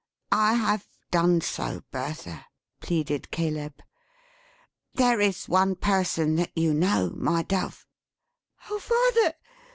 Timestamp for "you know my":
6.57-7.43